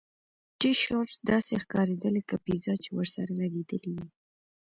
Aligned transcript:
ټي 0.59 0.71
شرټ 0.81 1.09
داسې 1.31 1.53
ښکاریده 1.63 2.09
لکه 2.17 2.35
پیزا 2.45 2.73
چې 2.83 2.89
ورسره 2.97 3.29
لګیدلې 3.41 3.89
وي 3.95 4.07